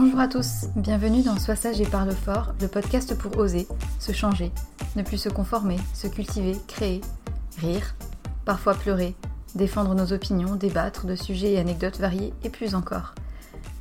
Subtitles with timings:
[0.00, 3.66] Bonjour à tous, bienvenue dans Sois sage et parle fort, le podcast pour oser,
[3.98, 4.52] se changer,
[4.94, 7.00] ne plus se conformer, se cultiver, créer,
[7.58, 7.96] rire,
[8.44, 9.16] parfois pleurer,
[9.56, 13.16] défendre nos opinions, débattre de sujets et anecdotes variés et plus encore.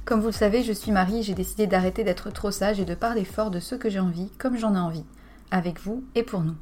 [0.05, 2.95] Comme vous le savez, je suis Marie, j'ai décidé d'arrêter d'être trop sage et de
[2.95, 5.05] parler fort de ce que j'ai envie, comme j'en ai envie,
[5.51, 6.55] avec vous et pour nous.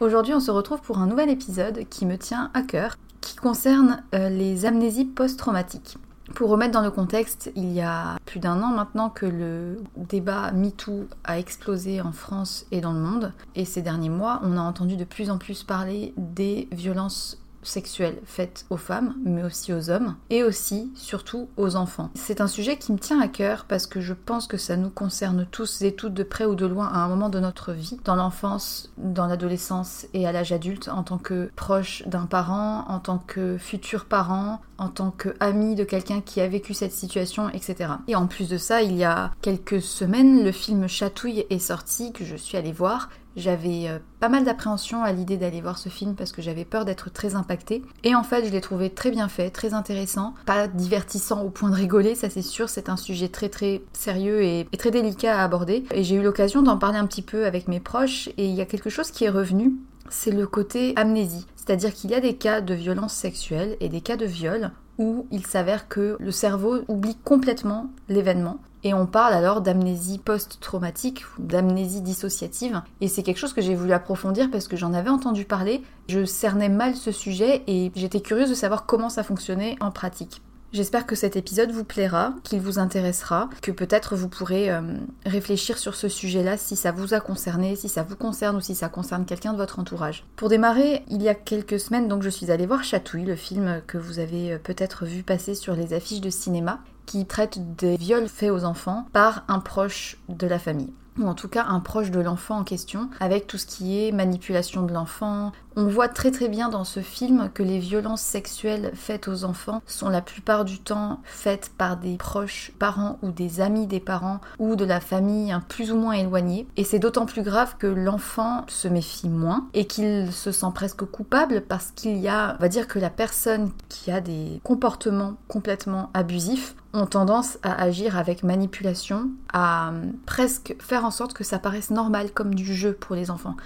[0.00, 4.02] Aujourd'hui, on se retrouve pour un nouvel épisode qui me tient à cœur, qui concerne
[4.16, 5.98] euh, les amnésies post-traumatiques.
[6.34, 10.52] Pour remettre dans le contexte, il y a plus d'un an maintenant que le débat
[10.52, 13.32] MeToo a explosé en France et dans le monde.
[13.54, 18.18] Et ces derniers mois, on a entendu de plus en plus parler des violences sexuelles
[18.24, 22.10] faites aux femmes, mais aussi aux hommes, et aussi, surtout, aux enfants.
[22.14, 24.90] C'est un sujet qui me tient à cœur parce que je pense que ça nous
[24.90, 27.98] concerne tous et toutes de près ou de loin à un moment de notre vie,
[28.04, 33.00] dans l'enfance, dans l'adolescence et à l'âge adulte, en tant que proche d'un parent, en
[33.00, 37.48] tant que futur parent, en tant que ami de quelqu'un qui a vécu cette situation,
[37.50, 37.90] etc.
[38.06, 42.12] Et en plus de ça, il y a quelques semaines, le film Chatouille est sorti,
[42.12, 43.10] que je suis allée voir.
[43.36, 46.84] J'avais euh, pas mal d'appréhension à l'idée d'aller voir ce film parce que j'avais peur
[46.84, 47.84] d'être très impactée.
[48.02, 51.70] Et en fait, je l'ai trouvé très bien fait, très intéressant, pas divertissant au point
[51.70, 55.38] de rigoler, ça c'est sûr, c'est un sujet très très sérieux et, et très délicat
[55.38, 55.84] à aborder.
[55.92, 58.60] Et j'ai eu l'occasion d'en parler un petit peu avec mes proches et il y
[58.60, 59.74] a quelque chose qui est revenu,
[60.10, 61.46] c'est le côté amnésie.
[61.56, 65.26] C'est-à-dire qu'il y a des cas de violence sexuelle et des cas de viol où
[65.30, 68.58] il s'avère que le cerveau oublie complètement l'événement.
[68.84, 72.82] Et on parle alors d'amnésie post-traumatique d'amnésie dissociative.
[73.00, 75.82] Et c'est quelque chose que j'ai voulu approfondir parce que j'en avais entendu parler.
[76.08, 80.42] Je cernais mal ce sujet et j'étais curieuse de savoir comment ça fonctionnait en pratique.
[80.70, 84.82] J'espère que cet épisode vous plaira, qu'il vous intéressera, que peut-être vous pourrez euh,
[85.24, 88.74] réfléchir sur ce sujet-là si ça vous a concerné, si ça vous concerne ou si
[88.74, 90.26] ça concerne quelqu'un de votre entourage.
[90.36, 93.80] Pour démarrer, il y a quelques semaines, donc je suis allée voir Chatouille, le film
[93.86, 97.96] que vous avez euh, peut-être vu passer sur les affiches de cinéma, qui traite des
[97.96, 101.80] viols faits aux enfants par un proche de la famille ou en tout cas un
[101.80, 105.52] proche de l'enfant en question, avec tout ce qui est manipulation de l'enfant.
[105.76, 109.80] On voit très très bien dans ce film que les violences sexuelles faites aux enfants
[109.86, 114.40] sont la plupart du temps faites par des proches parents ou des amis des parents
[114.58, 116.66] ou de la famille hein, plus ou moins éloignée.
[116.76, 121.04] Et c'est d'autant plus grave que l'enfant se méfie moins et qu'il se sent presque
[121.04, 125.34] coupable parce qu'il y a, on va dire que la personne qui a des comportements
[125.46, 131.44] complètement abusifs ont tendance à agir avec manipulation, à euh, presque faire en sorte que
[131.44, 133.56] ça paraisse normal comme du jeu pour les enfants.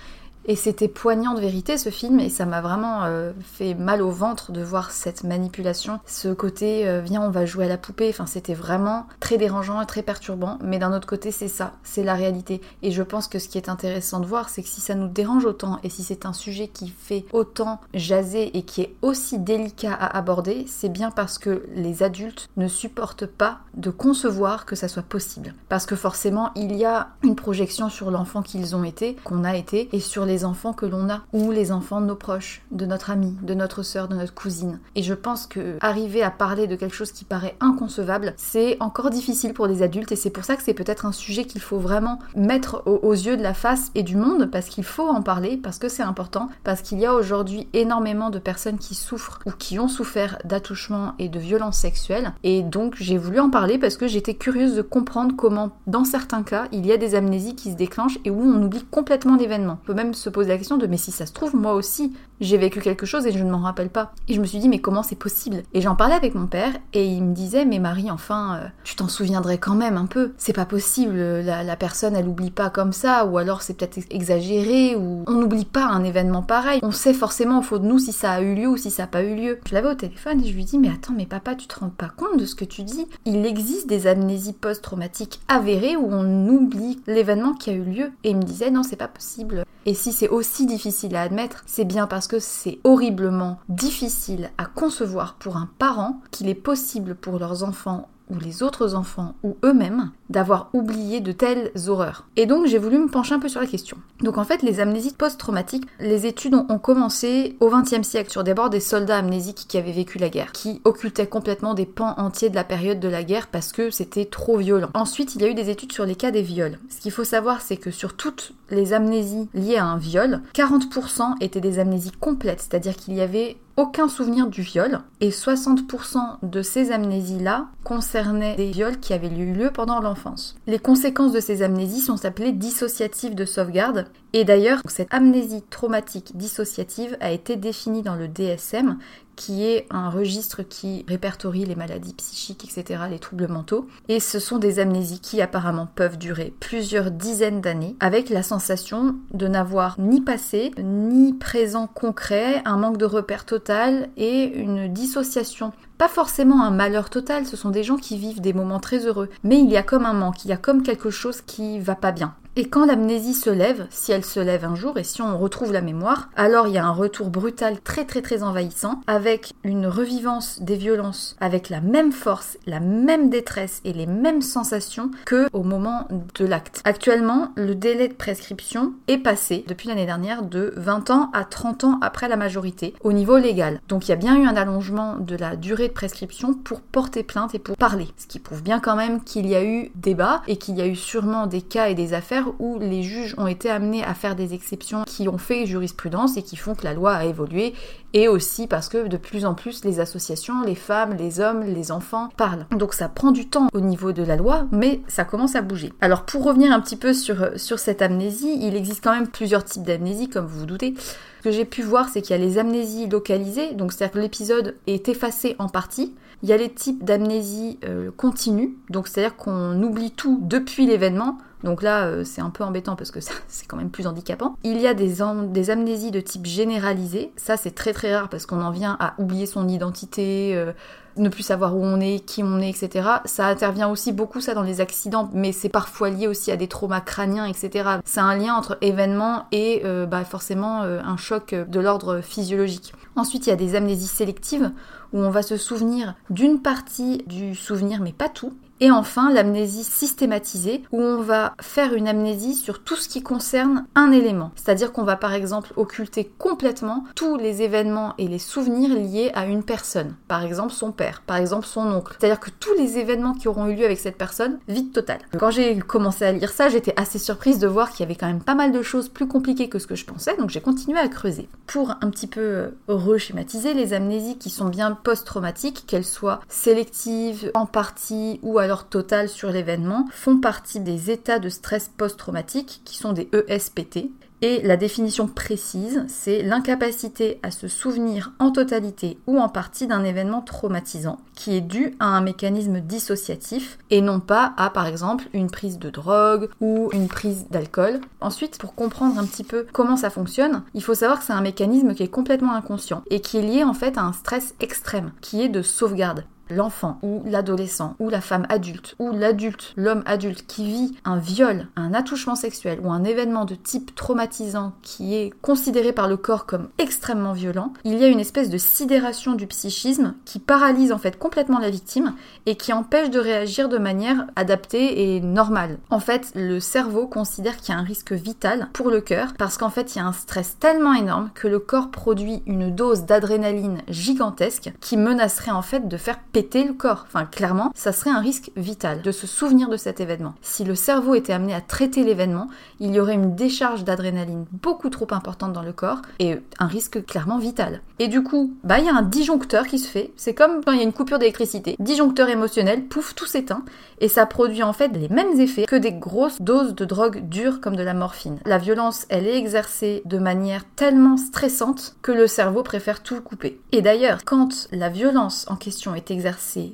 [0.47, 4.11] Et c'était poignant de vérité ce film et ça m'a vraiment euh, fait mal au
[4.11, 8.09] ventre de voir cette manipulation, ce côté euh, viens on va jouer à la poupée,
[8.09, 12.03] enfin c'était vraiment très dérangeant et très perturbant, mais d'un autre côté c'est ça, c'est
[12.03, 12.61] la réalité.
[12.83, 15.09] Et je pense que ce qui est intéressant de voir c'est que si ça nous
[15.09, 19.39] dérange autant et si c'est un sujet qui fait autant jaser et qui est aussi
[19.39, 24.75] délicat à aborder, c'est bien parce que les adultes ne supportent pas de concevoir que
[24.75, 25.55] ça soit possible.
[25.69, 29.57] Parce que forcément il y a une projection sur l'enfant qu'ils ont été, qu'on a
[29.57, 32.87] été, et sur les enfants que l'on a, ou les enfants de nos proches, de
[32.87, 34.81] notre ami, de notre sœur, de notre cousine.
[34.95, 39.11] Et je pense que arriver à parler de quelque chose qui paraît inconcevable, c'est encore
[39.11, 41.79] difficile pour les adultes, et c'est pour ça que c'est peut-être un sujet qu'il faut
[41.79, 45.57] vraiment mettre aux, yeux de la face et du monde, parce qu'il faut en parler,
[45.57, 49.51] parce que c'est important, parce qu'il y a aujourd'hui énormément de personnes qui souffrent ou
[49.51, 53.97] qui ont souffert d'attouchements et de violences sexuelles, et donc j'ai voulu en parler parce
[53.97, 57.71] que j'étais curieuse de comprendre comment, dans certains cas, il y a des amnésies qui
[57.71, 59.79] se déclenchent et où on oublie complètement l'événement.
[59.85, 62.57] Peut même se poser la question de mais si ça se trouve, moi aussi, j'ai
[62.57, 64.13] vécu quelque chose et je ne m'en rappelle pas.
[64.29, 65.63] Et je me suis dit mais comment c'est possible?
[65.75, 68.97] Et j'en parlais avec mon père et il me disait mais Marie, enfin, euh, tu
[68.97, 70.33] t'en souviendrais quand même un peu.
[70.39, 74.97] C'est pas possible, la, personne elle oublie pas comme ça, ou alors c'est peut-être exagéré,
[74.97, 76.81] ou on n'oublie pas un événement pareil.
[76.83, 79.05] On sait forcément au fond de nous si ça a eu lieu ou si ça
[79.05, 79.59] n'a pas eu lieu.
[79.67, 81.91] Je l'avais au téléphone et je lui dis mais attends mais papa tu te rends
[81.91, 83.07] pas compte de ce que tu dis?
[83.25, 88.11] Il existe des amnésies post-traumatiques avérées où on oublie l'événement qui a eu lieu.
[88.25, 89.65] Et il me disait non c'est pas possible.
[89.85, 94.67] Et si c'est aussi difficile à admettre, c'est bien parce que c'est horriblement difficile à
[94.67, 99.57] concevoir pour un parent qu'il est possible pour leurs enfants ou les autres enfants ou
[99.65, 102.27] eux-mêmes d'avoir oublié de telles horreurs.
[102.37, 103.97] Et donc j'ai voulu me pencher un peu sur la question.
[104.21, 108.55] Donc en fait les amnésies post-traumatiques, les études ont, commencé au XXe siècle sur des
[108.55, 112.51] bords des soldats amnésiques qui avaient vécu la guerre, qui occultaient complètement des pans entiers
[112.51, 114.91] de la période de la guerre parce que c'était trop violent.
[114.95, 116.79] Ensuite il y a eu des études sur les cas des viols.
[116.89, 121.37] Ce qu'il faut savoir c'est que sur toutes les amnésies liées à un viol, 40%
[121.41, 126.63] étaient des amnésies complètes, c'est-à-dire qu'il y avait aucun souvenir du viol et 60% de
[126.63, 130.22] ces amnésies-là concernaient des viols qui avaient eu lieu pendant l'enfance.
[130.67, 134.07] Les conséquences de ces amnésies sont appelées dissociatives de sauvegarde.
[134.33, 138.99] Et d'ailleurs cette amnésie traumatique dissociative a été définie dans le DSM
[139.37, 143.87] qui est un registre qui répertorie les maladies psychiques, etc., les troubles mentaux.
[144.09, 149.17] Et ce sont des amnésies qui apparemment peuvent durer plusieurs dizaines d'années, avec la sensation
[149.33, 155.73] de n'avoir ni passé, ni présent concret, un manque de repère total et une dissociation
[155.99, 159.29] pas forcément un malheur total, ce sont des gens qui vivent des moments très heureux,
[159.45, 161.95] mais il y a comme un manque, il y a comme quelque chose qui va
[161.95, 162.35] pas bien.
[162.55, 165.73] Et quand l'amnésie se lève, si elle se lève un jour et si on retrouve
[165.73, 169.87] la mémoire, alors il y a un retour brutal très très très envahissant avec une
[169.87, 175.49] revivance des violences avec la même force, la même détresse et les mêmes sensations que
[175.55, 176.83] au moment de l'acte.
[176.85, 181.85] Actuellement, le délai de prescription est passé depuis l'année dernière de 20 ans à 30
[181.85, 183.81] ans après la majorité au niveau légal.
[183.89, 187.23] Donc il y a bien eu un allongement de la durée de prescription pour porter
[187.23, 190.43] plainte et pour parler, ce qui prouve bien quand même qu'il y a eu débat
[190.49, 193.47] et qu'il y a eu sûrement des cas et des affaires où les juges ont
[193.47, 196.95] été amenés à faire des exceptions qui ont fait jurisprudence et qui font que la
[196.95, 197.75] loi a évolué
[198.15, 201.93] et aussi parce que de plus en plus les associations, les femmes, les hommes, les
[201.93, 202.67] enfants parlent.
[202.71, 205.93] Donc ça prend du temps au niveau de la loi, mais ça commence à bouger.
[206.01, 209.65] Alors pour revenir un petit peu sur, sur cette amnésie, il existe quand même plusieurs
[209.65, 210.95] types d'amnésie, comme vous vous doutez.
[211.43, 214.21] Ce que j'ai pu voir, c'est qu'il y a les amnésies localisées, donc c'est-à-dire que
[214.21, 216.15] l'épisode est effacé en partie.
[216.43, 221.39] Il y a les types d'amnésie euh, continue, donc c'est-à-dire qu'on oublie tout depuis l'événement
[221.65, 224.57] donc là, euh, c'est un peu embêtant parce que c'est quand même plus handicapant.
[224.65, 225.23] Il y a des,
[225.71, 227.33] amnésies de type généralisé.
[227.37, 230.73] Ça, c'est très très rare parce qu'on en vient à oublier son identité, euh,
[231.17, 233.09] ne plus savoir où on est, qui on est, etc.
[233.27, 236.69] Ça intervient aussi beaucoup ça dans les accidents, mais c'est parfois lié aussi à des
[236.69, 237.99] traumas crâniens, etc.
[238.05, 242.95] C'est un lien entre événements et euh, bah, forcément un choc de l'ordre physiologique.
[243.15, 244.71] Ensuite, il y a des amnésies sélectives
[245.13, 248.55] où on va se souvenir d'une partie du souvenir, mais pas tout.
[248.83, 253.87] Et enfin, l'amnésie systématisée, où on va faire une amnésie sur tout ce qui concerne
[253.95, 254.51] un élément.
[254.57, 259.47] C'est-à-dire qu'on va par exemple occulter complètement tous les événements et les souvenirs liés à
[259.47, 260.17] une personne.
[260.27, 262.17] Par exemple son père, par exemple son oncle.
[262.19, 265.19] C'est-à-dire que tous les événements qui auront eu lieu avec cette personne, vide total.
[265.39, 268.27] Quand j'ai commencé à lire ça, j'étais assez surprise de voir qu'il y avait quand
[268.27, 270.99] même pas mal de choses plus compliquées que ce que je pensais, donc j'ai continué
[270.99, 271.49] à creuser.
[271.69, 277.53] Pour un petit peu euh, reschématiser les amnésies qui sont bien post-traumatiques, qu'elles soient sélectives,
[277.55, 282.97] en partie ou alors totale sur l'événement font partie des états de stress post-traumatique qui
[282.97, 284.11] sont des ESPT.
[284.45, 290.03] Et la définition précise, c'est l'incapacité à se souvenir en totalité ou en partie d'un
[290.03, 295.29] événement traumatisant qui est dû à un mécanisme dissociatif et non pas à par exemple
[295.33, 298.01] une prise de drogue ou une prise d'alcool.
[298.21, 301.41] Ensuite, pour comprendre un petit peu comment ça fonctionne, il faut savoir que c'est un
[301.41, 305.13] mécanisme qui est complètement inconscient et qui est lié en fait à un stress extrême
[305.21, 310.47] qui est de sauvegarde l'enfant ou l'adolescent ou la femme adulte ou l'adulte, l'homme adulte
[310.47, 315.33] qui vit un viol, un attouchement sexuel ou un événement de type traumatisant qui est
[315.41, 319.47] considéré par le corps comme extrêmement violent, il y a une espèce de sidération du
[319.47, 322.15] psychisme qui paralyse en fait complètement la victime
[322.47, 325.79] et qui empêche de réagir de manière adaptée et normale.
[325.91, 329.57] En fait, le cerveau considère qu'il y a un risque vital pour le cœur parce
[329.57, 333.05] qu'en fait, il y a un stress tellement énorme que le corps produit une dose
[333.05, 337.05] d'adrénaline gigantesque qui menacerait en fait de faire péter le corps.
[337.07, 340.35] Enfin, clairement, ça serait un risque vital de se souvenir de cet événement.
[340.41, 342.49] Si le cerveau était amené à traiter l'événement,
[342.81, 347.05] il y aurait une décharge d'adrénaline beaucoup trop importante dans le corps et un risque
[347.05, 347.83] clairement vital.
[347.99, 350.13] Et du coup, bah il y a un disjoncteur qui se fait.
[350.17, 351.77] C'est comme quand il y a une coupure d'électricité.
[351.79, 353.65] Disjoncteur émotionnel, pouf, tout s'éteint
[354.01, 357.61] et ça produit en fait les mêmes effets que des grosses doses de drogue dure
[357.61, 358.39] comme de la morphine.
[358.47, 363.61] La violence, elle est exercée de manière tellement stressante que le cerveau préfère tout couper.
[363.71, 366.22] Et d'ailleurs, quand la violence en question est exercée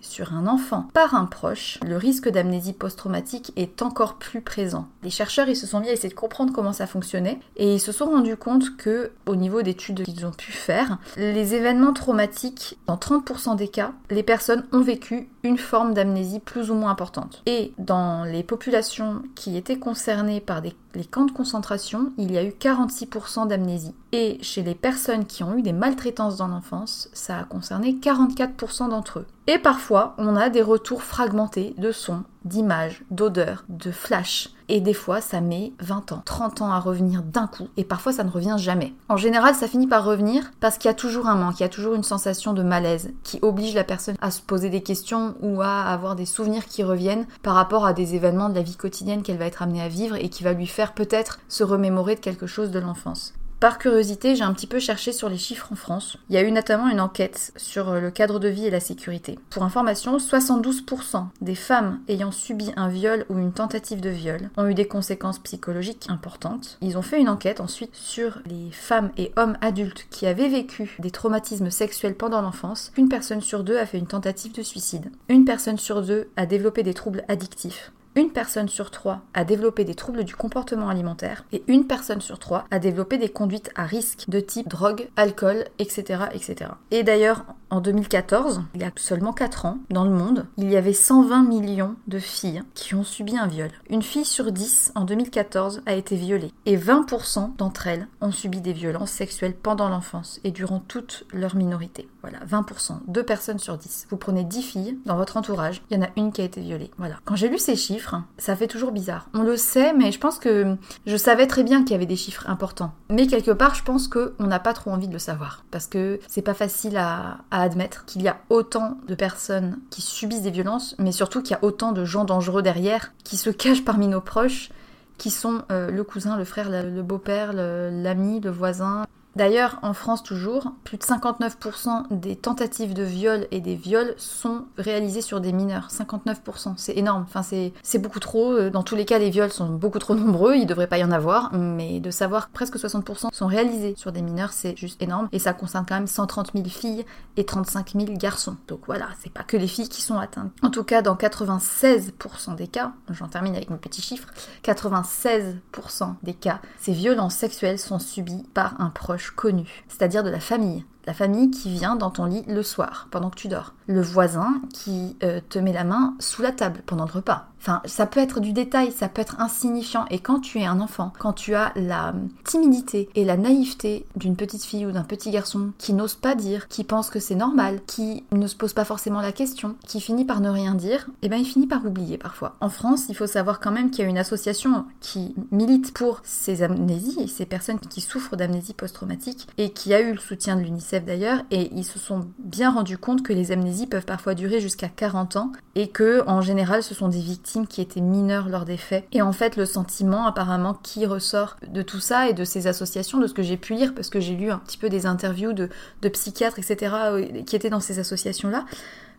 [0.02, 4.88] sur un enfant par un proche, le risque d'amnésie post-traumatique est encore plus présent.
[5.02, 7.80] Les chercheurs ils se sont mis à essayer de comprendre comment ça fonctionnait et ils
[7.80, 12.78] se sont rendus compte que au niveau d'études qu'ils ont pu faire, les événements traumatiques,
[12.86, 17.42] dans 30% des cas, les personnes ont vécu une forme d'amnésie plus ou moins importante.
[17.46, 22.38] Et dans les populations qui étaient concernées par des, les camps de concentration, il y
[22.38, 23.94] a eu 46% d'amnésie.
[24.12, 28.88] Et chez les personnes qui ont eu des maltraitances dans l'enfance, ça a concerné 44%
[28.88, 29.26] d'entre eux.
[29.46, 34.48] Et parfois, on a des retours fragmentés de sons, d'images, d'odeurs, de flashs.
[34.68, 37.68] Et des fois, ça met 20 ans, 30 ans à revenir d'un coup.
[37.76, 38.94] Et parfois, ça ne revient jamais.
[39.10, 41.66] En général, ça finit par revenir parce qu'il y a toujours un manque, il y
[41.66, 45.34] a toujours une sensation de malaise qui oblige la personne à se poser des questions
[45.40, 48.76] ou à avoir des souvenirs qui reviennent par rapport à des événements de la vie
[48.76, 52.14] quotidienne qu'elle va être amenée à vivre et qui va lui faire peut-être se remémorer
[52.14, 53.34] de quelque chose de l'enfance.
[53.60, 56.16] Par curiosité, j'ai un petit peu cherché sur les chiffres en France.
[56.28, 59.36] Il y a eu notamment une enquête sur le cadre de vie et la sécurité.
[59.50, 64.68] Pour information, 72% des femmes ayant subi un viol ou une tentative de viol ont
[64.68, 66.78] eu des conséquences psychologiques importantes.
[66.82, 70.94] Ils ont fait une enquête ensuite sur les femmes et hommes adultes qui avaient vécu
[71.00, 72.92] des traumatismes sexuels pendant l'enfance.
[72.96, 75.10] Une personne sur deux a fait une tentative de suicide.
[75.28, 79.84] Une personne sur deux a développé des troubles addictifs une personne sur trois a développé
[79.84, 83.84] des troubles du comportement alimentaire et une personne sur trois a développé des conduites à
[83.84, 86.24] risque de type drogue, alcool, etc.
[86.32, 86.70] etc.
[86.90, 90.76] Et d'ailleurs, en 2014, il y a seulement 4 ans, dans le monde, il y
[90.76, 93.70] avait 120 millions de filles qui ont subi un viol.
[93.90, 98.60] Une fille sur 10 en 2014 a été violée et 20% d'entre elles ont subi
[98.60, 102.08] des violences sexuelles pendant l'enfance et durant toute leur minorité.
[102.22, 104.06] Voilà, 20%, 2 personnes sur 10.
[104.10, 106.60] Vous prenez 10 filles dans votre entourage, il y en a une qui a été
[106.60, 106.90] violée.
[106.96, 107.16] Voilà.
[107.24, 107.97] Quand j'ai lu ces chiffres,
[108.38, 109.28] ça fait toujours bizarre.
[109.34, 110.76] On le sait, mais je pense que
[111.06, 112.92] je savais très bien qu'il y avait des chiffres importants.
[113.10, 115.64] Mais quelque part, je pense qu'on n'a pas trop envie de le savoir.
[115.70, 120.42] Parce que c'est pas facile à, admettre qu'il y a autant de personnes qui subissent
[120.42, 123.84] des violences, mais surtout qu'il y a autant de gens dangereux derrière qui se cachent
[123.84, 124.70] parmi nos proches
[125.16, 129.04] qui sont euh, le cousin, le frère, le beau-père, l'ami, le voisin,
[129.36, 134.64] D'ailleurs, en France toujours, plus de 59% des tentatives de viol et des viols sont
[134.76, 135.88] réalisées sur des mineurs.
[135.90, 137.24] 59%, c'est énorme.
[137.28, 138.52] Enfin, c'est beaucoup trop.
[138.52, 141.04] Euh, dans tous les cas, les viols sont beaucoup trop nombreux, il devrait pas y
[141.04, 141.52] en avoir.
[141.52, 145.28] Mais de savoir que presque 60% sont réalisés sur des mineurs, c'est juste énorme.
[145.32, 147.04] Et ça concerne quand même 130 000 filles
[147.36, 148.56] et 35 000 garçons.
[148.66, 150.50] Donc voilà, c'est pas que les filles qui sont atteintes.
[150.62, 154.28] En tout cas, dans 96% des cas, j'en termine avec mon petit chiffre,
[154.64, 160.40] 96% des cas, ces violences sexuelles sont subies par un proche connu, c'est-à-dire de la
[160.40, 160.84] famille.
[161.06, 163.74] La famille qui vient dans ton lit le soir, pendant que tu dors.
[163.86, 167.48] Le voisin qui euh, te met la main sous la table pendant le repas.
[167.68, 170.06] Enfin, ça peut être du détail, ça peut être insignifiant.
[170.08, 174.36] Et quand tu es un enfant, quand tu as la timidité et la naïveté d'une
[174.36, 177.80] petite fille ou d'un petit garçon qui n'ose pas dire, qui pense que c'est normal,
[177.86, 181.28] qui ne se pose pas forcément la question, qui finit par ne rien dire, eh
[181.28, 182.56] ben il finit par oublier parfois.
[182.60, 186.22] En France, il faut savoir quand même qu'il y a une association qui milite pour
[186.24, 190.62] ces amnésies, ces personnes qui souffrent d'amnésie post-traumatique et qui a eu le soutien de
[190.62, 194.62] l'UNICEF d'ailleurs, et ils se sont bien rendus compte que les amnésies peuvent parfois durer
[194.62, 198.64] jusqu'à 40 ans et que en général ce sont des victimes qui étaient mineurs lors
[198.64, 199.04] des faits.
[199.12, 203.18] Et en fait, le sentiment apparemment qui ressort de tout ça et de ces associations,
[203.18, 205.52] de ce que j'ai pu lire, parce que j'ai lu un petit peu des interviews
[205.52, 205.68] de,
[206.08, 208.64] psychiatres, etc., euh, qui étaient dans ces associations-là,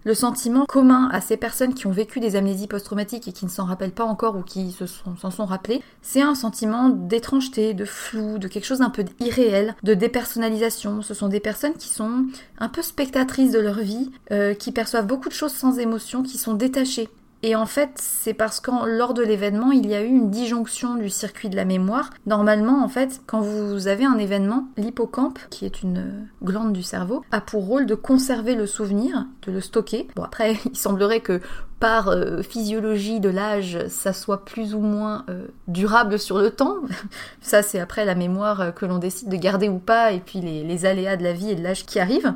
[0.06, 3.50] le sentiment commun à ces personnes qui ont vécu des amnésies post-traumatiques et qui ne
[3.50, 8.38] s'en rappellent pas encore ou qui s'en sont, rappelées, c'est un sentiment d'étrangeté, de flou,
[8.38, 11.02] de quelque chose d'un peu irréel, de dépersonnalisation.
[11.02, 12.26] Ce sont des personnes qui sont
[12.60, 16.38] un peu spectatrices de leur vie, euh, qui perçoivent beaucoup de choses sans émotion, qui
[16.38, 17.10] sont détachées
[17.42, 20.96] et en fait, c'est parce que lors de l'événement, il y a eu une disjonction
[20.96, 22.10] du circuit de la mémoire.
[22.26, 27.24] Normalement, en fait, quand vous avez un événement, l'hippocampe, qui est une glande du cerveau,
[27.32, 30.08] a pour rôle de conserver le souvenir, de le stocker.
[30.18, 31.40] Bon, après, il semblerait que
[31.80, 36.76] par euh, physiologie de l'âge, ça soit plus ou moins euh, durable sur le temps.
[37.42, 40.42] ça, c'est après la mémoire euh, que l'on décide de garder ou pas, et puis
[40.42, 42.34] les aléas de la vie et de l'âge qui arrivent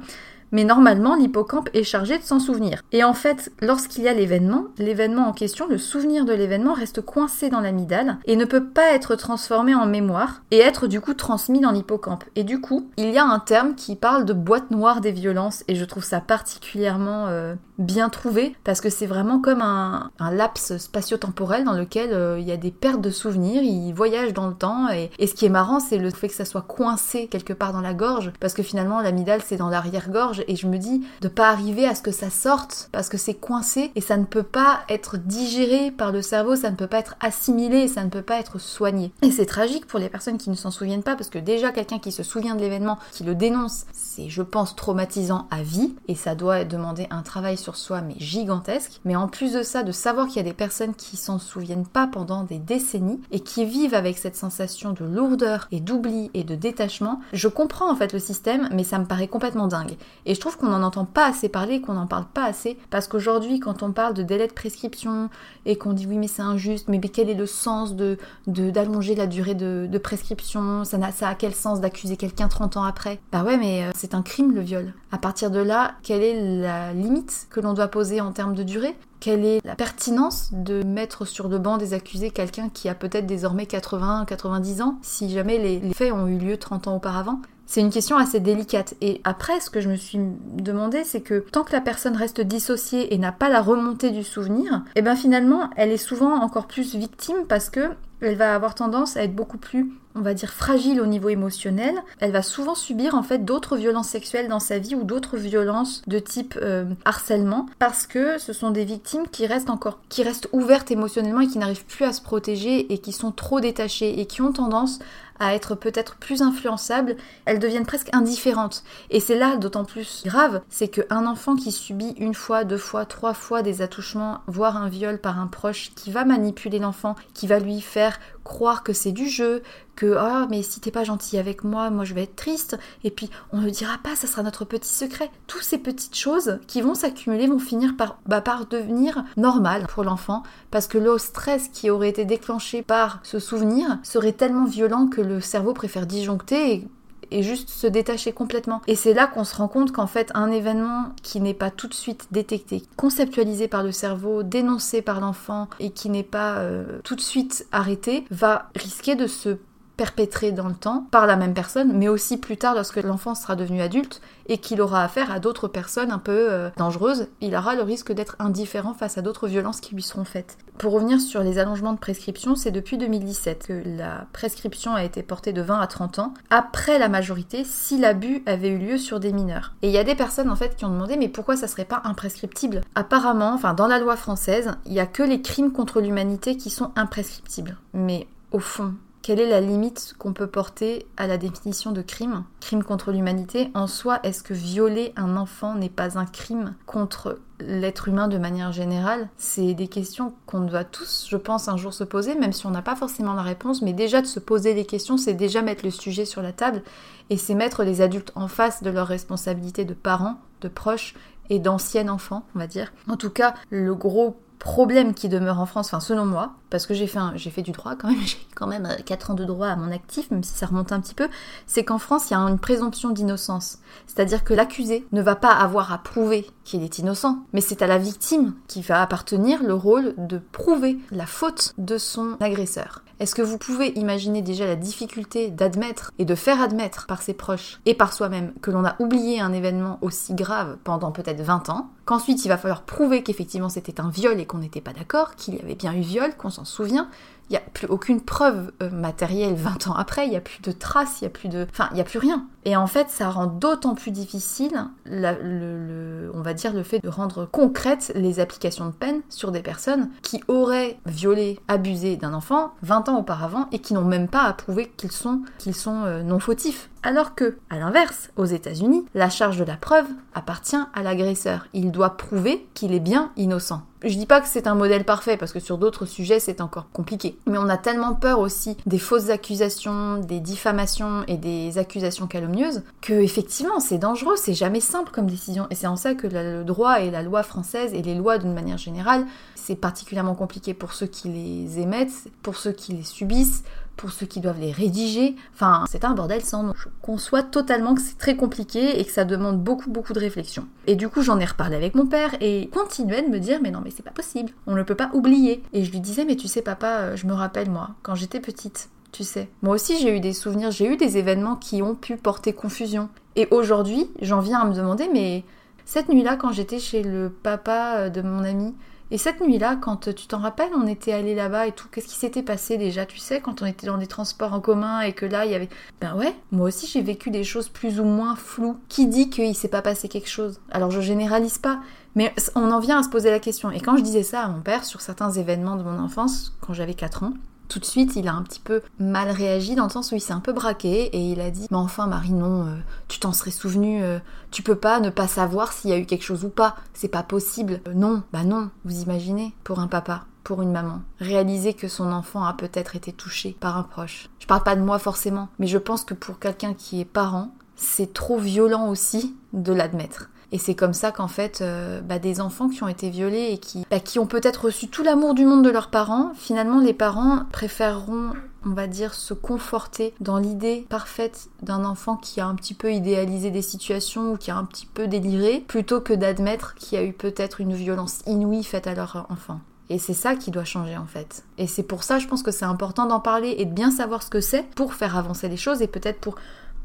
[0.54, 2.82] mais normalement l'hippocampe est chargé de s'en souvenir.
[2.94, 7.02] Et en fait, lorsqu'il y a l'événement, l'événement en question, le souvenir de l'événement reste
[7.02, 11.14] coincé dans l'amygdale et ne peut pas être transformé en mémoire et être du coup
[11.14, 12.24] transmis dans l'hippocampe.
[12.36, 15.64] Et du coup, il y a un terme qui parle de boîte noire des violences
[15.68, 20.78] et je trouve ça particulièrement euh, bien trouvé parce que c'est vraiment comme un, laps
[20.78, 24.54] spatio-temporel dans lequel euh, il y a des pertes de souvenirs, il voyage dans le
[24.54, 27.54] temps et, et ce qui est marrant c'est le fait que ça soit coincé quelque
[27.54, 31.02] part dans la gorge parce que finalement l'amygdale c'est dans l'arrière-gorge et je me dis
[31.22, 34.26] de pas arriver à ce que ça sorte parce que c'est coincé et ça ne
[34.26, 38.10] peut pas être digéré par le cerveau, ça ne peut pas être assimilé, ça ne
[38.10, 39.12] peut pas être soigné.
[39.22, 42.00] Et c'est tragique pour les personnes qui ne s'en souviennent pas parce que déjà quelqu'un
[42.00, 46.16] qui se souvient de l'événement, qui le dénonce, c'est je pense traumatisant à vie et
[46.16, 49.00] ça doit demander un travail sur soi, mais gigantesque.
[49.06, 51.88] Mais en plus de ça, de savoir qu'il y a des personnes qui s'en souviennent
[51.88, 56.44] pas pendant des décennies et qui vivent avec cette sensation de lourdeur et d'oubli et
[56.44, 59.96] de détachement, je comprends en fait le système, mais ça me paraît complètement dingue.
[60.34, 63.60] Je trouve qu'on n'en entend pas assez parler, qu'on n'en parle pas assez, parce qu'aujourd'hui,
[63.60, 65.30] quand on parle de délai de prescription
[65.66, 69.28] et qu'on dit oui, mais c'est injuste, mais, quel est le sens de d'allonger la
[69.28, 70.84] durée de, prescription?
[70.84, 73.20] Ça, a, ça a quel sens d'accuser quelqu'un 30 ans après?
[73.32, 74.94] Bah ouais, mais euh, c'est un crime le viol.
[75.12, 78.64] À partir de là, quelle est la limite que l'on doit poser en termes de
[78.64, 78.96] durée?
[79.24, 83.26] Quelle est la pertinence de mettre sur le banc des accusés quelqu'un qui a peut-être
[83.26, 87.40] désormais 80, 90 ans, si jamais les, faits ont eu lieu 30 ans auparavant?
[87.66, 88.94] C'est une question assez délicate.
[89.02, 90.20] Et après, ce que je me suis
[90.58, 94.24] demandé, c'est que tant que la personne reste dissociée et n'a pas la remontée du
[94.24, 97.90] souvenir, et eh bien finalement, elle est souvent encore plus victime parce que
[98.26, 101.96] elle va avoir tendance à être beaucoup plus, on va dire, fragile au niveau émotionnel.
[102.20, 106.04] Elle va souvent subir en fait d'autres violences sexuelles dans sa vie ou d'autres violences
[106.08, 110.50] de type euh, harcèlement parce que ce sont des victimes qui restent encore, qui restent
[110.52, 114.26] ouvertes émotionnellement et qui n'arrivent plus à se protéger et qui sont trop détachées et
[114.26, 115.00] qui ont tendance
[115.40, 118.84] à être peut-être plus influençables, elles deviennent presque indifférentes.
[119.10, 123.06] Et c'est là d'autant plus grave, c'est qu'un enfant qui subit une fois, deux fois,
[123.06, 127.48] trois fois des attouchements, voire un viol par un proche, qui va manipuler l'enfant, qui
[127.48, 129.64] va lui faire croire que c'est du jeu,
[129.96, 133.12] que ah mais si t'es pas gentil avec moi, moi je vais être triste, et
[133.12, 135.30] puis on ne dira pas, ça sera notre petit secret.
[135.48, 140.44] Toutes ces petites choses qui vont s'accumuler vont finir par, bah, devenir normales pour l'enfant,
[140.72, 145.22] parce que le stress qui aurait été déclenché par ce souvenir serait tellement violent que
[145.22, 146.88] le cerveau préfère disjoncter et
[147.34, 148.82] et juste se détacher complètement.
[148.88, 151.88] Et c'est là qu'on se rend compte qu'en fait, un événement qui n'est pas tout
[151.88, 157.00] de suite détecté, conceptualisé par le cerveau, dénoncé par l'enfant et qui n'est pas euh,
[157.04, 159.58] tout de suite arrêté, va risquer de se
[160.04, 163.56] perpétré dans le temps par la même personne, mais aussi plus tard lorsque l'enfant sera
[163.56, 167.74] devenu adulte et qu'il aura affaire à d'autres personnes un peu euh, dangereuses, il aura
[167.74, 170.58] le risque d'être indifférent face à d'autres violences qui lui seront faites.
[170.78, 175.24] Pour revenir sur les allongements de prescription, c'est depuis 2017 que la prescription a été
[175.24, 179.22] portée de 20 à 30 ans, après la majorité, si l'abus avait eu lieu sur
[179.22, 179.74] des mineurs.
[179.84, 181.86] Et il y a des personnes en fait qui ont demandé mais pourquoi ça serait
[181.86, 182.82] pas imprescriptible?
[182.96, 186.72] Apparemment, enfin dans la loi française, il y a que les crimes contre l'humanité qui
[186.72, 187.78] sont imprescriptibles.
[187.94, 192.44] Mais au fond, quelle est la limite qu'on peut porter à la définition de crime
[192.60, 193.72] Crime contre l'humanité?
[193.74, 198.38] En soi, est-ce que violer un enfant n'est pas un crime contre l'être humain de
[198.38, 199.30] manière générale?
[199.38, 202.72] C'est des questions qu'on doit tous, je pense, un jour se poser, même si on
[202.72, 205.86] n'a pas forcément la réponse, mais déjà de se poser les questions, c'est déjà mettre
[205.86, 206.84] le sujet sur la table
[207.30, 211.16] et c'est mettre les adultes en face de leurs responsabilités de parents, de proches
[211.50, 212.92] et d'anciens enfants, on va dire.
[213.08, 216.94] En tout cas, le gros problème qui demeure en France, enfin selon moi, parce que
[216.94, 219.46] j'ai fait, j'ai fait du droit quand même, j'ai quand même 4 euh, ans de
[219.46, 221.28] droit à mon actif, même si ça remonte un petit peu,
[221.68, 223.80] c'est qu'en France, il y a une présomption d'innocence.
[224.08, 227.88] C'est-à-dire que l'accusé ne va pas avoir à prouver qu'il est innocent, mais c'est à
[227.88, 233.04] la victime qui va appartenir le rôle de prouver la faute de son agresseur.
[233.20, 237.34] Est-ce que vous pouvez imaginer déjà la difficulté d'admettre et de faire admettre par ses
[237.34, 241.70] proches et par soi-même que l'on a oublié un événement aussi grave pendant peut-être 20
[241.70, 245.36] ans, qu'ensuite il va falloir prouver qu'effectivement c'était un viol et qu'on n'était pas d'accord,
[245.36, 247.10] qu'il y avait bien eu viol, qu'on s'en souvient,
[247.50, 250.62] il n'y a plus aucune preuve euh, matérielle 20 ans après, il n'y a plus
[250.62, 251.68] de traces, il n'y a plus de...
[251.70, 252.48] Enfin, il n'y a plus rien.
[252.66, 257.10] Et en fait, ça rend d'autant plus difficile, le, on va dire, le fait de
[257.10, 262.74] rendre concrètes les applications de peine sur des personnes qui auraient violé, abusé d'un enfant
[262.82, 265.44] 20 ans auparavant et qui n'ont même pas à prouver qu'ils sont,
[265.88, 266.90] euh, non fautifs.
[267.06, 271.68] Alors que, à l'inverse, aux États-Unis, la charge de la preuve appartient à l'agresseur.
[271.74, 273.82] Il doit prouver qu'il est bien innocent.
[274.04, 276.90] Je dis pas que c'est un modèle parfait parce que sur d'autres sujets c'est encore
[276.92, 277.38] compliqué.
[277.46, 282.84] Mais on a tellement peur aussi des fausses accusations, des diffamations et des accusations calomnieuses
[283.00, 285.68] que effectivement c'est dangereux, c'est jamais simple comme décision.
[285.70, 288.54] Et c'est en ça que le droit et la loi française et les lois d'une
[288.54, 293.64] manière générale, c'est particulièrement compliqué pour ceux qui les émettent, pour ceux qui les subissent,
[293.98, 295.36] pour ceux qui doivent les rédiger.
[295.54, 296.74] Enfin, c'est un bordel sans nom.
[296.76, 300.68] Je conçois totalement que c'est très compliqué et que ça demande beaucoup, beaucoup de réflexion.
[300.88, 303.72] Et du coup, j'en ai reparlé avec mon père et continuait de me dire, mais
[303.72, 304.52] non, mais c'est pas possible.
[304.68, 305.64] On ne peut pas oublier.
[305.74, 308.40] Et je lui disais, mais tu sais, papa, euh, je me rappelle, moi, quand j'étais
[308.40, 309.50] petite, tu sais.
[309.62, 313.10] Moi aussi, j'ai eu des souvenirs, j'ai eu des événements qui ont pu porter confusion.
[313.36, 315.44] Et aujourd'hui, j'en viens à me demander, mais
[315.86, 318.74] cette nuit-là, quand j'étais chez le papa euh, de mon ami,
[319.14, 322.16] et cette nuit-là, quand tu t'en rappelles, on était allé là-bas et tout, qu'est-ce qui
[322.16, 325.28] s'était passé déjà, tu sais, quand on était dans des transports en commun et que
[325.28, 325.70] là, il y avait...
[326.02, 328.76] Ben ouais, moi aussi j'ai vécu des choses plus ou moins floues.
[328.90, 330.60] Qui dit qu'il s'est pas passé quelque chose?
[330.72, 331.80] Alors je généralise pas,
[332.16, 333.70] mais on en vient à se poser la question.
[333.70, 336.74] Et quand je disais ça à mon père sur certains événements de mon enfance, quand
[336.74, 337.34] j'avais 4 ans,
[337.68, 340.22] tout de suite, il a un petit peu mal réagi dans le sens où il
[340.22, 342.76] s'est un peu braqué et il a dit Mais enfin, Marie, non, euh,
[343.08, 344.20] tu t'en serais souvenu, euh,
[344.52, 347.08] tu peux pas ne pas savoir s'il y a eu quelque chose ou pas, c'est
[347.08, 347.82] pas possible.
[347.88, 352.12] Euh, non, bah non, vous imaginez, pour un papa, pour une maman, réaliser que son
[352.12, 354.30] enfant a peut-être été touché par un proche.
[354.40, 357.52] Je parle pas de moi forcément, mais je pense que pour quelqu'un qui est parent,
[357.76, 360.30] c'est trop violent aussi de l'admettre.
[360.54, 363.58] Et c'est comme ça qu'en fait, euh, bah, des enfants qui ont été violés et
[363.58, 366.94] qui, bah, qui ont peut-être reçu tout l'amour du monde de leurs parents, finalement les
[366.94, 368.34] parents préféreront
[368.66, 372.94] on va dire, se conforter dans l'idée parfaite d'un enfant qui a un petit peu
[372.94, 377.02] idéalisé des situations ou qui a un petit peu déliré, plutôt que d'admettre qu'il y
[377.02, 379.60] a eu peut-être une violence inouïe faite à leur enfant.
[379.90, 381.44] Et c'est ça qui doit changer en fait.
[381.58, 384.24] Et c'est pour ça, je pense que c'est important d'en parler et de bien savoir
[384.24, 386.36] ce que c'est pour faire avancer les choses et peut-être pour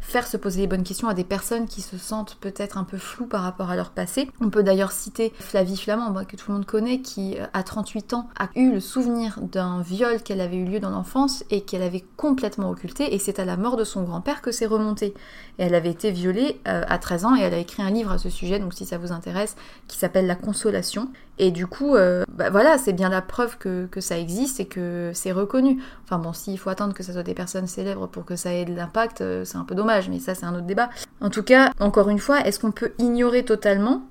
[0.01, 2.99] faire se poser les bonnes questions à des personnes qui se sentent peut-être un peu
[2.99, 4.31] floues par rapport à leur passé.
[4.41, 8.15] On peut d'ailleurs citer Flavie Flamand, que tout le monde connaît, qui euh, à 38
[8.15, 11.83] ans a eu le souvenir d'un viol qu'elle avait eu lieu dans l'enfance et qu'elle
[11.83, 15.15] avait complètement occulté et c'est à la mort de son grand-père que c'est remonté.
[15.59, 18.19] Elle avait été violée euh, à 13 ans et elle a écrit un livre à
[18.19, 19.57] ce sujet, donc si ça vous intéresse,
[19.89, 21.09] qui s'appelle La Consolation.
[21.39, 24.67] Et du coup, euh, bah voilà, c'est bien la preuve que, que, ça existe et
[24.67, 25.83] que c'est reconnu.
[26.05, 28.65] Enfin bon, s'il faut attendre que ça soit des personnes célèbres pour que ça ait
[28.65, 30.91] de l'impact, euh, c'est un peu dommage, mais ça c'est un autre débat.
[31.21, 34.03] En tout cas, encore une fois, est-ce qu'on peut ignorer totalement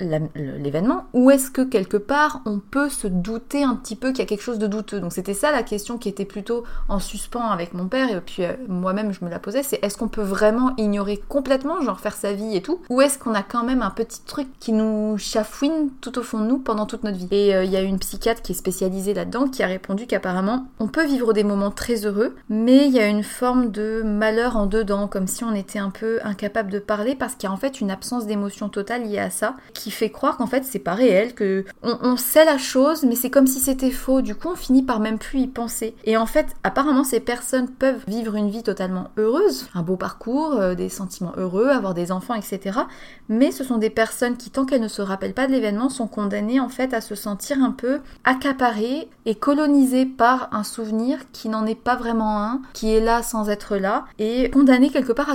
[0.00, 4.22] l'événement ou est-ce que quelque part on peut se douter un petit peu qu'il y
[4.22, 5.00] a quelque chose de douteux?
[5.00, 8.44] Donc c'était ça la question qui était plutôt en suspens avec mon père et puis
[8.44, 12.14] euh, moi-même je me la posais, c'est est-ce qu'on peut vraiment ignorer complètement, genre faire
[12.14, 15.16] sa vie et tout, ou est-ce qu'on a quand même un petit truc qui nous
[15.18, 17.28] chafouine tout au fond de nous pendant toute notre vie?
[17.30, 20.66] Et euh, il y a une psychiatre qui est spécialisée là-dedans qui a répondu qu'apparemment
[20.78, 24.56] on peut vivre des moments très heureux, mais il y a une forme de malheur
[24.56, 27.52] en dedans, comme si on était un peu incapable de parler parce qu'il y a
[27.52, 30.78] en fait une absence d'émotion totale liée à ça qui fait croire qu'en fait c'est
[30.78, 34.22] pas réel, que on, sait la chose, mais c'est comme si c'était faux.
[34.22, 35.94] Du coup, on finit par même plus y penser.
[36.04, 40.54] Et en fait, apparemment, ces personnes peuvent vivre une vie totalement heureuse, un beau parcours,
[40.54, 42.80] euh, des sentiments heureux, avoir des enfants, etc.
[43.28, 46.06] Mais ce sont des personnes qui, tant qu'elles ne se rappellent pas de l'événement, sont
[46.06, 51.48] condamnées en fait à se sentir un peu accaparées et colonisées par un souvenir qui
[51.48, 55.28] n'en est pas vraiment un, qui est là sans être là, et condamnées quelque part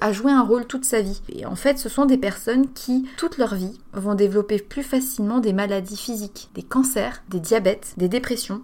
[0.00, 1.22] à jouer un rôle toute sa vie.
[1.28, 5.40] Et en fait, ce sont des personnes qui, toute leur vie, vont développer plus facilement
[5.40, 8.62] des maladies physiques, des cancers, des diabètes, des dépressions,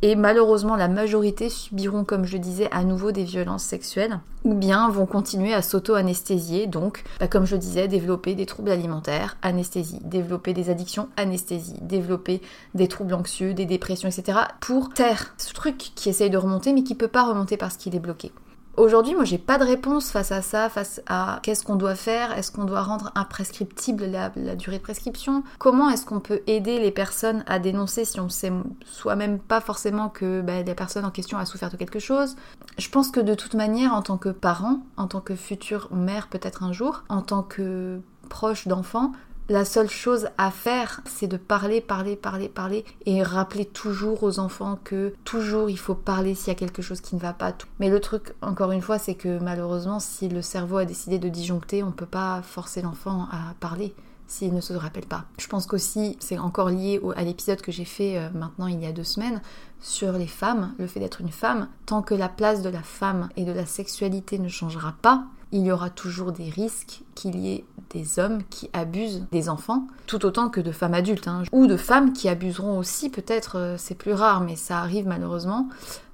[0.00, 4.88] et malheureusement la majorité subiront, comme je disais, à nouveau des violences sexuelles, ou bien
[4.90, 10.52] vont continuer à s'auto-anesthésier, donc, bah, comme je disais, développer des troubles alimentaires, anesthésie, développer
[10.52, 12.40] des addictions, anesthésie, développer
[12.74, 16.84] des troubles anxieux, des dépressions, etc., pour taire ce truc qui essaye de remonter mais
[16.84, 18.30] qui peut pas remonter parce qu'il est bloqué.
[18.78, 22.38] Aujourd'hui, moi, j'ai pas de réponse face à ça, face à qu'est-ce qu'on doit faire,
[22.38, 26.92] est-ce qu'on doit rendre imprescriptible la, durée de prescription, comment est-ce qu'on peut aider les
[26.92, 28.52] personnes à dénoncer si on sait
[28.84, 32.36] soi-même pas forcément que bah, la personne en question a souffert de quelque chose?
[32.78, 36.28] Je pense que de toute manière, en tant que parent, en tant que future mère
[36.28, 39.10] peut-être un jour, en tant que proche d'enfant,
[39.48, 44.38] la seule chose à faire, c'est de parler, parler, parler, parler et rappeler toujours aux
[44.38, 47.54] enfants que toujours il faut parler s'il y a quelque chose qui ne va pas.
[47.80, 51.28] Mais le truc, encore une fois, c'est que malheureusement, si le cerveau a décidé de
[51.28, 53.94] disjoncter, on peut pas forcer l'enfant à parler
[54.26, 55.24] s'il ne se rappelle pas.
[55.38, 58.86] Je pense qu'aussi, c'est encore lié à l'épisode que j'ai fait euh, maintenant il y
[58.86, 59.40] a deux semaines
[59.80, 61.68] sur les femmes, le fait d'être une femme.
[61.86, 65.66] Tant que la place de la femme et de la sexualité ne changera pas, il
[65.66, 70.26] y aura toujours des risques qu'il y ait des hommes qui abusent des enfants, tout
[70.26, 71.42] autant que de femmes adultes, hein.
[71.52, 75.68] ou de femmes qui abuseront aussi, peut-être, euh, c'est plus rare, mais ça arrive malheureusement.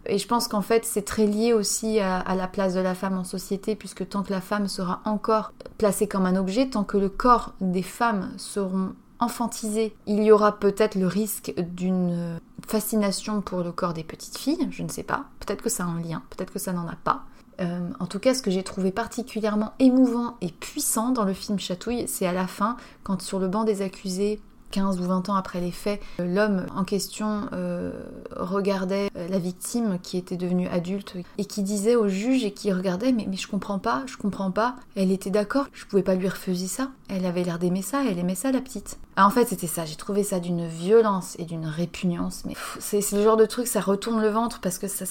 [0.06, 3.18] Et je pense qu'en fait, c'est très lié aussi à, la place de la femme
[3.18, 6.98] en société, puisque tant que la femme sera encore placée comme un objet, tant que
[6.98, 13.62] le corps des femmes seront enfantisés, il y aura peut-être le risque d'une fascination pour
[13.62, 15.24] le corps des petites filles, je ne sais pas.
[15.40, 17.24] Peut-être que ça a un lien, peut-être que ça n'en a pas.
[17.60, 21.58] Euh, en tout cas, ce que j'ai trouvé particulièrement émouvant et puissant dans le film
[21.58, 24.40] Chatouille, c'est à la fin, quand sur le banc des accusés,
[24.74, 27.92] 15 ou 20 ans après les faits, l'homme en question euh,
[28.34, 32.72] regardait euh, la victime qui était devenue adulte et qui disait au juge et qui
[32.72, 34.74] regardait mais, je comprends pas, je comprends pas.
[34.96, 36.90] Elle était d'accord, je pouvais pas lui refuser ça.
[37.08, 38.98] Elle avait l'air d'aimer ça, elle aimait ça la petite.
[39.16, 39.84] Ah, en fait, c'était ça.
[39.84, 42.42] J'ai trouvé ça d'une violence et d'une répugnance.
[42.46, 45.04] Mais c'est le genre de truc, ça retourne le ventre parce que ça,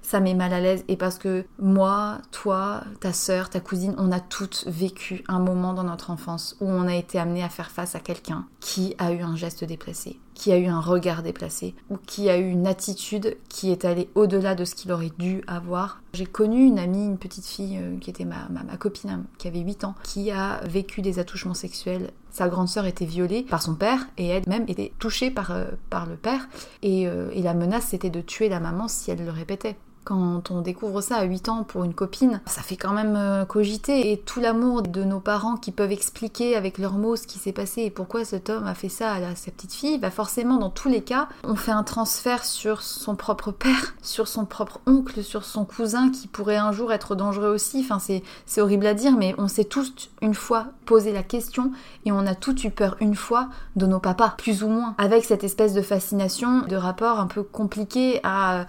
[0.00, 4.12] ça, met mal à l'aise et parce que moi, toi, ta sœur, ta cousine, on
[4.12, 7.70] a toutes vécu un moment dans notre enfance où on a été amené à faire
[7.70, 11.74] face à quelqu'un qui a eu un geste déplacé, qui a eu un regard déplacé,
[11.90, 15.42] ou qui a eu une attitude qui est allée au-delà de ce qu'il aurait dû
[15.46, 16.02] avoir.
[16.12, 19.48] J'ai connu une amie, une petite fille euh, qui était ma, ma, copine, hein, qui
[19.48, 22.10] avait 8 ans, qui a vécu des attouchements sexuels.
[22.30, 26.06] Sa grande sœur était violée par son père et elle-même était touchée par, euh, par
[26.06, 26.48] le père.
[26.82, 29.76] Et, euh, et la menace c'était de tuer la maman si elle le répétait.
[30.04, 33.44] Quand on découvre ça à 8 ans pour une copine, ça fait quand même euh,
[33.44, 34.12] cogiter.
[34.12, 37.52] Et tout l'amour de nos parents qui peuvent expliquer avec leurs mots ce qui s'est
[37.52, 40.70] passé et pourquoi cet homme a fait ça à sa petite fille, bah forcément, dans
[40.70, 45.22] tous les cas, on fait un transfert sur son propre père, sur son propre oncle,
[45.22, 47.80] sur son cousin qui pourrait un jour être dangereux aussi.
[47.80, 51.72] Enfin, c'est horrible à dire, mais on s'est tous une fois posé la question
[52.04, 55.24] et on a tous eu peur une fois de nos papas, plus ou moins, avec
[55.24, 58.66] cette espèce de fascination, de rapport un peu compliqué à,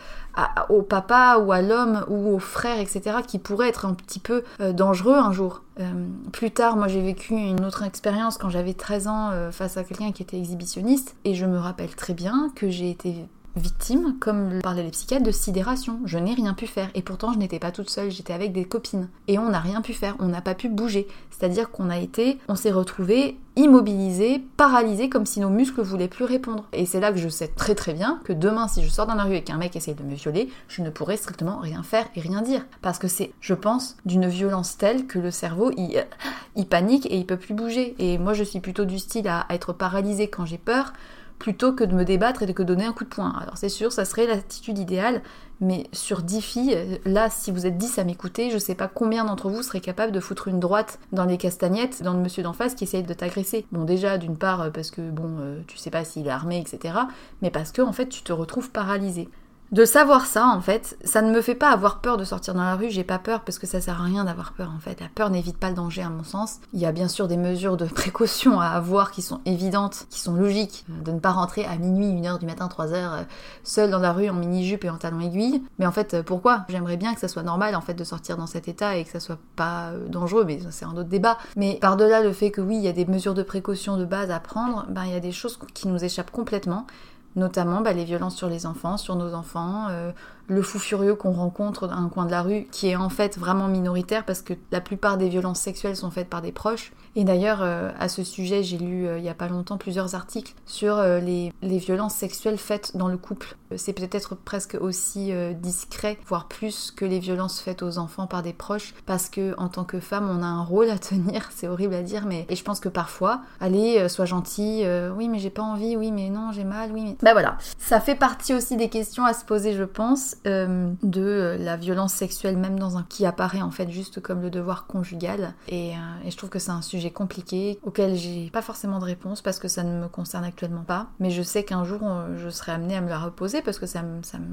[0.69, 4.43] au papa ou à l'homme ou au frère, etc., qui pourrait être un petit peu
[4.59, 5.61] euh, dangereux un jour.
[5.79, 5.83] Euh,
[6.31, 9.83] plus tard, moi j'ai vécu une autre expérience quand j'avais 13 ans euh, face à
[9.83, 14.59] quelqu'un qui était exhibitionniste, et je me rappelle très bien que j'ai été victime, comme
[14.61, 15.99] parlaient les psychiatres, de sidération.
[16.05, 16.89] Je n'ai rien pu faire.
[16.95, 19.09] Et pourtant, je n'étais pas toute seule, j'étais avec des copines.
[19.27, 21.07] Et on n'a rien pu faire, on n'a pas pu bouger.
[21.29, 26.23] C'est-à-dire qu'on a été, on s'est retrouvés immobilisés, paralysés, comme si nos muscles voulaient plus
[26.23, 26.65] répondre.
[26.71, 29.15] Et c'est là que je sais très très bien que demain, si je sors dans
[29.15, 32.05] la rue et qu'un mec essaye de me violer, je ne pourrai strictement rien faire
[32.15, 32.65] et rien dire.
[32.81, 37.25] Parce que c'est, je pense, d'une violence telle que le cerveau, il, panique et il
[37.25, 37.95] peut plus bouger.
[37.99, 40.93] Et moi, je suis plutôt du style à être paralysée quand j'ai peur
[41.41, 43.33] plutôt que de me débattre et de que donner un coup de poing.
[43.41, 45.23] Alors c'est sûr, ça serait l'attitude idéale,
[45.59, 49.25] mais sur 10 filles, là, si vous êtes 10 à m'écouter, je sais pas combien
[49.25, 52.53] d'entre vous seraient capables de foutre une droite dans les castagnettes dans le monsieur d'en
[52.53, 53.65] face qui essaye de t'agresser.
[53.71, 56.93] Bon, déjà, d'une part, parce que, bon, euh, tu sais pas s'il est armé, etc.,
[57.41, 59.27] mais parce que, en fait, tu te retrouves paralysé.
[59.71, 62.63] De savoir ça, en fait, ça ne me fait pas avoir peur de sortir dans
[62.63, 64.99] la rue, j'ai pas peur parce que ça sert à rien d'avoir peur en fait.
[64.99, 66.59] La peur n'évite pas le danger à mon sens.
[66.73, 70.19] Il y a bien sûr des mesures de précaution à avoir qui sont évidentes, qui
[70.19, 70.83] sont logiques.
[70.89, 73.23] Euh, de ne pas rentrer à minuit, 1h du matin, 3h, euh,
[73.63, 75.63] seul dans la rue en mini-jupe et en talons aiguilles.
[75.79, 76.65] Mais en fait, euh, pourquoi?
[76.67, 79.09] J'aimerais bien que ça soit normal en fait de sortir dans cet état et que
[79.09, 81.37] ça soit pas dangereux, mais c'est un autre débat.
[81.55, 84.31] Mais par-delà le fait que oui, il y a des mesures de précaution de base
[84.31, 86.85] à prendre, ben il y a des choses qui nous échappent complètement
[87.35, 90.11] notamment bah, les violences sur les enfants, sur nos enfants, euh,
[90.51, 93.37] le fou furieux qu'on rencontre dans un coin de la rue, qui est en fait
[93.37, 96.91] vraiment minoritaire parce que la plupart des violences sexuelles sont faites par des proches.
[97.15, 100.15] Et d'ailleurs, euh, à ce sujet, j'ai lu euh, il y a pas longtemps plusieurs
[100.15, 103.55] articles sur euh, les, les, violences sexuelles faites dans le couple.
[103.77, 108.51] C'est peut-être presque aussi discret, voire plus que les violences faites aux enfants par des
[108.51, 111.49] proches, parce que en tant que femme, on a un rôle à tenir.
[111.55, 114.83] C'est horrible à dire, mais et je pense que parfois, allez, sois gentil,
[115.15, 117.17] oui, mais j'ai pas envie, oui, mais non, j'ai mal, oui, mais.
[117.21, 120.35] Bah voilà, ça fait partie aussi des questions à se poser, je pense.
[120.47, 124.49] Euh, de la violence sexuelle même dans un qui apparaît en fait juste comme le
[124.49, 125.53] devoir conjugal.
[125.67, 129.05] Et, euh, et je trouve que c'est un sujet compliqué auquel j'ai pas forcément de
[129.05, 131.07] réponse parce que ça ne me concerne actuellement pas.
[131.19, 132.01] Mais je sais qu'un jour
[132.37, 134.01] je serai amenée à me la reposer parce que ça,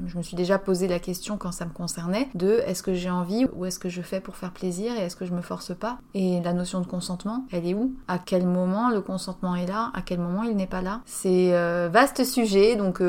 [0.05, 3.09] je me suis déjà posé la question quand ça me concernait de est-ce que j'ai
[3.09, 5.75] envie ou est-ce que je fais pour faire plaisir et est-ce que je me force
[5.75, 5.97] pas?
[6.13, 7.95] Et la notion de consentement elle est où?
[8.07, 9.91] À quel moment le consentement est là?
[9.95, 11.01] À quel moment il n'est pas là?
[11.05, 13.01] C'est euh, vaste sujet donc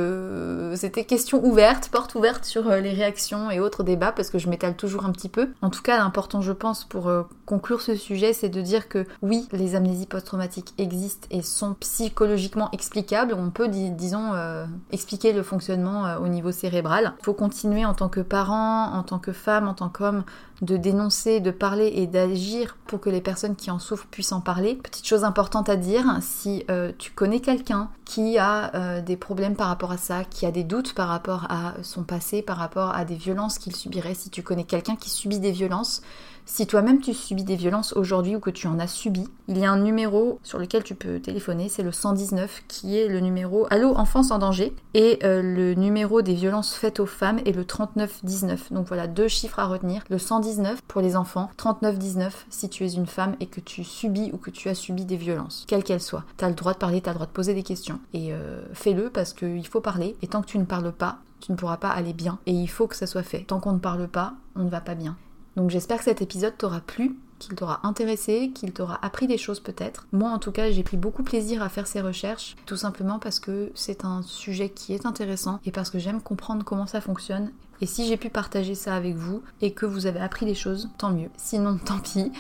[0.77, 4.49] c'était question ouverte porte ouverte sur euh, les réactions et autres débats parce que je
[4.49, 5.49] m'étale toujours un petit peu.
[5.63, 9.07] En tout cas, l'important, je pense, pour euh, conclure ce sujet, c'est de dire que
[9.23, 13.35] oui, les amnésies post-traumatiques existent et sont psychologiquement explicables.
[13.35, 17.15] On peut, disons, euh, expliquer le fonctionnement au niveau cérébral.
[17.21, 20.25] Il faut continuer en tant que parent, en tant que femme, en tant qu'homme,
[20.63, 24.41] de dénoncer, de parler et d'agir pour que les personnes qui en souffrent puissent en
[24.41, 24.75] parler.
[24.75, 29.57] Petite chose importante à dire, si euh, tu connais quelqu'un qui a euh, des problèmes
[29.57, 32.95] par rapport à ça, qui a des doutes par rapport à son passé, par rapport
[32.95, 36.03] à des violences qu'il subirait, si tu connais quelqu'un qui subit des violences,
[36.51, 39.65] si toi-même tu subis des violences aujourd'hui ou que tu en as subi, il y
[39.65, 43.69] a un numéro sur lequel tu peux téléphoner, c'est le 119 qui est le numéro
[43.71, 47.65] Allô enfance en danger et euh, le numéro des violences faites aux femmes est le
[47.65, 48.73] 3919.
[48.73, 52.95] Donc voilà, deux chiffres à retenir, le 119 pour les enfants, 3919 si tu es
[52.95, 56.01] une femme et que tu subis ou que tu as subi des violences, quelles qu'elles
[56.01, 56.25] soient.
[56.37, 58.33] Tu as le droit de parler, tu as le droit de poser des questions et
[58.33, 61.57] euh, fais-le parce qu'il faut parler et tant que tu ne parles pas, tu ne
[61.57, 63.45] pourras pas aller bien et il faut que ça soit fait.
[63.45, 65.17] Tant qu'on ne parle pas, on ne va pas bien.
[65.61, 69.61] Donc j'espère que cet épisode t'aura plu, qu'il t'aura intéressé, qu'il t'aura appris des choses
[69.61, 70.07] peut-être.
[70.11, 73.41] Moi en tout cas j'ai pris beaucoup plaisir à faire ces recherches, tout simplement parce
[73.41, 77.51] que c'est un sujet qui est intéressant et parce que j'aime comprendre comment ça fonctionne.
[77.83, 80.89] Et si j'ai pu partager ça avec vous et que vous avez appris des choses,
[80.97, 81.29] tant mieux.
[81.37, 82.33] Sinon tant pis.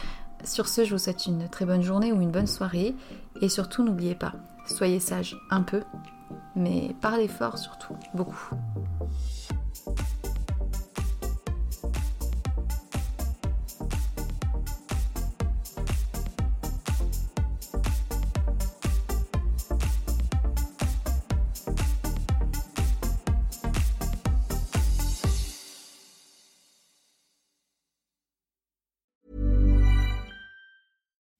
[0.42, 2.94] Sur ce, je vous souhaite une très bonne journée ou une bonne soirée.
[3.42, 4.32] Et surtout, n'oubliez pas,
[4.66, 5.82] soyez sage un peu,
[6.56, 8.54] mais parlez fort surtout, beaucoup.